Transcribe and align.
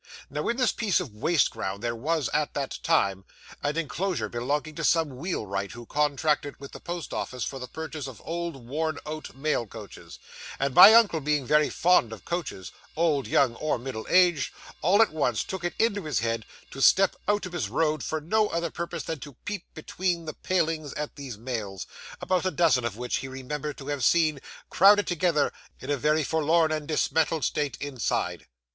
Now, 0.31 0.47
in 0.49 0.57
this 0.57 0.71
piece 0.71 0.99
of 0.99 1.13
waste 1.13 1.51
ground, 1.51 1.83
there 1.83 1.95
was, 1.95 2.27
at 2.33 2.55
that 2.55 2.79
time, 2.81 3.23
an 3.61 3.77
enclosure 3.77 4.29
belonging 4.29 4.73
to 4.73 4.83
some 4.83 5.15
wheelwright 5.15 5.73
who 5.73 5.85
contracted 5.85 6.59
with 6.59 6.71
the 6.71 6.79
Post 6.79 7.13
Office 7.13 7.43
for 7.43 7.59
the 7.59 7.67
purchase 7.67 8.07
of 8.07 8.19
old, 8.25 8.55
worn 8.67 8.97
out 9.05 9.35
mail 9.35 9.67
coaches; 9.67 10.17
and 10.57 10.73
my 10.73 10.95
uncle, 10.95 11.21
being 11.21 11.45
very 11.45 11.69
fond 11.69 12.11
of 12.11 12.25
coaches, 12.25 12.71
old, 12.95 13.27
young, 13.27 13.53
or 13.57 13.77
middle 13.77 14.07
aged, 14.09 14.51
all 14.81 15.03
at 15.03 15.13
once 15.13 15.43
took 15.43 15.63
it 15.63 15.75
into 15.77 16.05
his 16.05 16.17
head 16.21 16.47
to 16.71 16.81
step 16.81 17.15
out 17.27 17.45
of 17.45 17.53
his 17.53 17.69
road 17.69 18.03
for 18.03 18.19
no 18.19 18.47
other 18.47 18.71
purpose 18.71 19.03
than 19.03 19.19
to 19.19 19.33
peep 19.45 19.71
between 19.75 20.25
the 20.25 20.33
palings 20.33 20.95
at 20.95 21.15
these 21.15 21.37
mails 21.37 21.85
about 22.19 22.43
a 22.43 22.49
dozen 22.49 22.83
of 22.85 22.97
which 22.97 23.17
he 23.17 23.27
remembered 23.27 23.77
to 23.77 23.89
have 23.89 24.03
seen, 24.03 24.39
crowded 24.67 25.05
together 25.05 25.53
in 25.79 25.91
a 25.91 25.95
very 25.95 26.23
forlorn 26.23 26.71
and 26.71 26.87
dismantled 26.87 27.45
state, 27.45 27.77
inside. 27.79 28.47